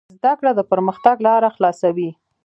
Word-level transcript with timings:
زده 0.19 0.33
کړه 0.39 0.51
د 0.55 0.61
پرمختګ 0.71 1.15
لاره 1.27 1.49
خلاصوي. 1.55 2.09